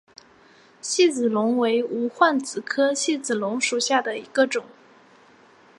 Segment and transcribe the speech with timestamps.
[0.81, 4.65] 细子龙为无患子科细子龙属下的一个种。